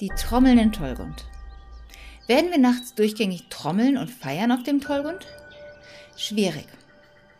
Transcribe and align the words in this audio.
Die 0.00 0.10
Trommeln 0.10 0.58
in 0.58 0.70
Tollgund. 0.70 1.24
Werden 2.28 2.52
wir 2.52 2.58
nachts 2.58 2.94
durchgängig 2.94 3.48
trommeln 3.50 3.96
und 3.96 4.12
feiern 4.12 4.52
auf 4.52 4.62
dem 4.62 4.80
Tollgund? 4.80 5.26
Schwierig. 6.16 6.68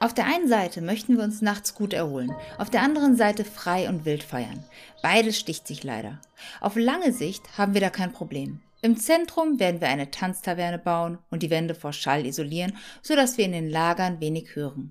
Auf 0.01 0.13
der 0.13 0.27
einen 0.27 0.49
Seite 0.49 0.81
möchten 0.81 1.17
wir 1.17 1.23
uns 1.23 1.41
nachts 1.41 1.77
gut 1.77 1.93
erholen, 1.93 2.35
auf 2.59 2.69
der 2.69 2.83
anderen 2.83 3.15
Seite 3.15 3.45
frei 3.45 3.89
und 3.89 4.05
wild 4.05 4.25
feiern. 4.25 4.65
Beides 5.05 5.39
sticht 5.39 5.69
sich 5.69 5.85
leider. 5.85 6.21
Auf 6.61 6.75
lange 6.75 7.13
Sicht 7.13 7.45
haben 7.57 7.75
wir 7.75 7.81
da 7.81 7.91
kein 7.91 8.13
Problem. 8.13 8.61
Im 8.83 8.97
Zentrum 8.97 9.61
werden 9.61 9.81
wir 9.81 9.87
eine 9.87 10.11
Tanztaverne 10.11 10.81
bauen 10.81 11.19
und 11.31 11.45
die 11.45 11.51
Wände 11.51 11.77
vor 11.77 11.93
Schall 11.93 12.27
isolieren, 12.27 12.77
sodass 13.03 13.39
wir 13.39 13.45
in 13.45 13.53
den 13.53 13.71
Lagern 13.71 14.21
wenig 14.21 14.57
hören. 14.57 14.91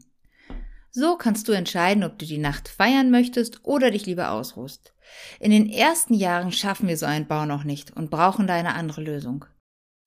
So 0.92 1.16
kannst 1.16 1.48
du 1.48 1.52
entscheiden, 1.52 2.04
ob 2.04 2.18
du 2.18 2.26
die 2.26 2.38
Nacht 2.38 2.68
feiern 2.68 3.12
möchtest 3.12 3.64
oder 3.64 3.92
dich 3.92 4.06
lieber 4.06 4.32
ausruhst. 4.32 4.94
In 5.40 5.52
den 5.52 5.70
ersten 5.70 6.14
Jahren 6.14 6.52
schaffen 6.52 6.88
wir 6.88 6.98
so 6.98 7.06
einen 7.06 7.28
Bau 7.28 7.46
noch 7.46 7.64
nicht 7.64 7.96
und 7.96 8.10
brauchen 8.10 8.48
da 8.48 8.56
eine 8.56 8.76
andere 8.76 9.02
Lösung. 9.02 9.46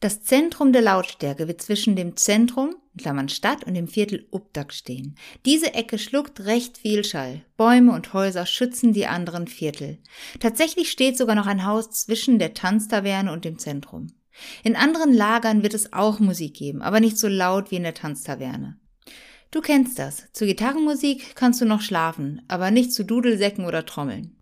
Das 0.01 0.23
Zentrum 0.23 0.73
der 0.73 0.81
Lautstärke 0.81 1.47
wird 1.47 1.61
zwischen 1.61 1.95
dem 1.95 2.17
Zentrum, 2.17 2.75
Klammern 2.97 3.29
Stadt, 3.29 3.65
und 3.65 3.75
dem 3.75 3.87
Viertel 3.87 4.27
Updak 4.33 4.73
stehen. 4.73 5.15
Diese 5.45 5.75
Ecke 5.75 5.99
schluckt 5.99 6.41
recht 6.47 6.79
viel 6.79 7.05
Schall. 7.05 7.45
Bäume 7.59 7.93
und 7.93 8.15
Häuser 8.15 8.47
schützen 8.47 8.95
die 8.95 9.07
anderen 9.07 9.47
Viertel. 9.47 9.99
Tatsächlich 10.41 10.91
steht 10.91 11.19
sogar 11.19 11.35
noch 11.35 11.47
ein 11.47 11.67
Haus 11.67 11.91
zwischen 11.91 12.39
der 12.39 12.55
Tanztaverne 12.55 13.31
und 13.31 13.45
dem 13.45 13.59
Zentrum. 13.59 14.07
In 14.63 14.75
anderen 14.75 15.13
Lagern 15.13 15.63
wird 15.63 15.75
es 15.75 15.93
auch 15.93 16.19
Musik 16.19 16.55
geben, 16.55 16.81
aber 16.81 17.01
nicht 17.01 17.19
so 17.19 17.29
laut 17.29 17.71
wie 17.71 17.77
in 17.77 17.83
der 17.83 17.95
Tanztaverne. 17.95 18.80
Du 19.51 19.61
kennst 19.61 19.99
das. 19.99 20.29
Zu 20.33 20.47
Gitarrenmusik 20.47 21.35
kannst 21.35 21.61
du 21.61 21.65
noch 21.65 21.81
schlafen, 21.81 22.43
aber 22.47 22.71
nicht 22.71 22.93
zu 22.93 23.05
Dudelsäcken 23.05 23.65
oder 23.65 23.85
Trommeln. 23.85 24.37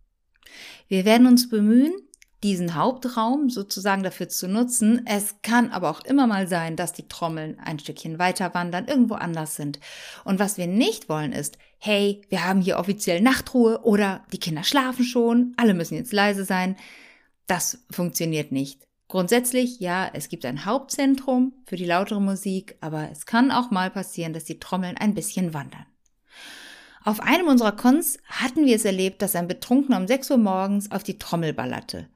Wir 0.86 1.04
werden 1.06 1.26
uns 1.26 1.48
bemühen, 1.48 1.94
diesen 2.42 2.74
Hauptraum 2.74 3.50
sozusagen 3.50 4.02
dafür 4.02 4.28
zu 4.28 4.48
nutzen. 4.48 5.02
Es 5.06 5.36
kann 5.42 5.70
aber 5.70 5.90
auch 5.90 6.04
immer 6.04 6.26
mal 6.26 6.46
sein, 6.46 6.76
dass 6.76 6.92
die 6.92 7.08
Trommeln 7.08 7.58
ein 7.58 7.78
Stückchen 7.78 8.18
weiter 8.18 8.54
wandern, 8.54 8.86
irgendwo 8.86 9.14
anders 9.14 9.56
sind. 9.56 9.80
Und 10.24 10.38
was 10.38 10.58
wir 10.58 10.66
nicht 10.66 11.08
wollen 11.08 11.32
ist, 11.32 11.58
hey, 11.78 12.22
wir 12.28 12.44
haben 12.44 12.60
hier 12.60 12.78
offiziell 12.78 13.20
Nachtruhe 13.20 13.80
oder 13.82 14.24
die 14.32 14.38
Kinder 14.38 14.62
schlafen 14.62 15.04
schon, 15.04 15.54
alle 15.56 15.74
müssen 15.74 15.96
jetzt 15.96 16.12
leise 16.12 16.44
sein. 16.44 16.76
Das 17.46 17.84
funktioniert 17.90 18.52
nicht. 18.52 18.87
Grundsätzlich, 19.08 19.80
ja, 19.80 20.10
es 20.12 20.28
gibt 20.28 20.44
ein 20.44 20.66
Hauptzentrum 20.66 21.54
für 21.64 21.76
die 21.76 21.86
lautere 21.86 22.20
Musik, 22.20 22.76
aber 22.82 23.10
es 23.10 23.24
kann 23.24 23.50
auch 23.50 23.70
mal 23.70 23.90
passieren, 23.90 24.34
dass 24.34 24.44
die 24.44 24.60
Trommeln 24.60 24.98
ein 24.98 25.14
bisschen 25.14 25.54
wandern. 25.54 25.86
Auf 27.04 27.20
einem 27.20 27.48
unserer 27.48 27.72
Cons 27.72 28.18
hatten 28.26 28.66
wir 28.66 28.76
es 28.76 28.84
erlebt, 28.84 29.22
dass 29.22 29.34
ein 29.34 29.48
Betrunkener 29.48 29.96
um 29.96 30.06
6 30.06 30.30
Uhr 30.30 30.36
morgens 30.36 30.90
auf 30.90 31.02
die 31.02 31.18
Trommel 31.18 31.54
ballerte. 31.54 32.06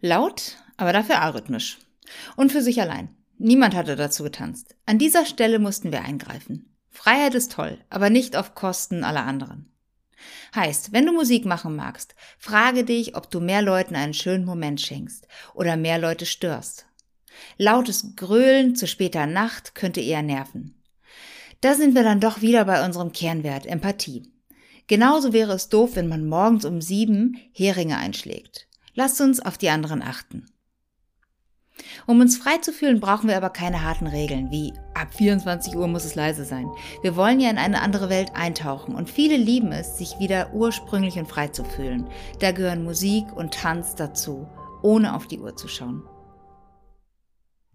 Laut, 0.00 0.56
aber 0.78 0.94
dafür 0.94 1.20
arrhythmisch. 1.20 1.78
Und 2.36 2.52
für 2.52 2.62
sich 2.62 2.80
allein. 2.80 3.14
Niemand 3.36 3.74
hatte 3.74 3.96
dazu 3.96 4.22
getanzt. 4.22 4.76
An 4.86 4.98
dieser 4.98 5.26
Stelle 5.26 5.58
mussten 5.58 5.92
wir 5.92 6.02
eingreifen. 6.02 6.74
Freiheit 6.88 7.34
ist 7.34 7.52
toll, 7.52 7.78
aber 7.90 8.08
nicht 8.08 8.36
auf 8.36 8.54
Kosten 8.54 9.04
aller 9.04 9.24
anderen. 9.26 9.73
Heißt, 10.54 10.92
wenn 10.92 11.06
du 11.06 11.12
Musik 11.12 11.44
machen 11.44 11.76
magst, 11.76 12.14
frage 12.38 12.84
dich, 12.84 13.16
ob 13.16 13.30
du 13.30 13.40
mehr 13.40 13.62
Leuten 13.62 13.96
einen 13.96 14.14
schönen 14.14 14.44
Moment 14.44 14.80
schenkst 14.80 15.26
oder 15.54 15.76
mehr 15.76 15.98
Leute 15.98 16.26
störst. 16.26 16.86
Lautes 17.58 18.14
Gröhlen 18.16 18.76
zu 18.76 18.86
später 18.86 19.26
Nacht 19.26 19.74
könnte 19.74 20.00
eher 20.00 20.22
nerven. 20.22 20.80
Da 21.60 21.74
sind 21.74 21.94
wir 21.94 22.02
dann 22.02 22.20
doch 22.20 22.42
wieder 22.42 22.64
bei 22.64 22.84
unserem 22.84 23.12
Kernwert 23.12 23.66
Empathie. 23.66 24.30
Genauso 24.86 25.32
wäre 25.32 25.52
es 25.52 25.70
doof, 25.70 25.96
wenn 25.96 26.08
man 26.08 26.26
morgens 26.26 26.64
um 26.64 26.80
sieben 26.80 27.40
Heringe 27.52 27.96
einschlägt. 27.96 28.68
Lasst 28.94 29.20
uns 29.20 29.40
auf 29.40 29.56
die 29.56 29.70
anderen 29.70 30.02
achten. 30.02 30.46
Um 32.06 32.20
uns 32.20 32.36
frei 32.36 32.58
zu 32.58 32.72
fühlen, 32.72 33.00
brauchen 33.00 33.28
wir 33.28 33.36
aber 33.36 33.50
keine 33.50 33.82
harten 33.82 34.06
Regeln, 34.06 34.50
wie 34.50 34.72
ab 34.94 35.12
24 35.14 35.76
Uhr 35.76 35.86
muss 35.88 36.04
es 36.04 36.14
leise 36.14 36.44
sein. 36.44 36.70
Wir 37.02 37.16
wollen 37.16 37.40
ja 37.40 37.50
in 37.50 37.58
eine 37.58 37.82
andere 37.82 38.08
Welt 38.08 38.32
eintauchen 38.34 38.94
und 38.94 39.10
viele 39.10 39.36
lieben 39.36 39.72
es, 39.72 39.98
sich 39.98 40.18
wieder 40.18 40.54
ursprünglich 40.54 41.18
und 41.18 41.28
frei 41.28 41.48
zu 41.48 41.64
fühlen. 41.64 42.06
Da 42.40 42.52
gehören 42.52 42.84
Musik 42.84 43.26
und 43.34 43.54
Tanz 43.54 43.94
dazu, 43.94 44.46
ohne 44.82 45.14
auf 45.14 45.26
die 45.26 45.40
Uhr 45.40 45.56
zu 45.56 45.68
schauen. 45.68 46.02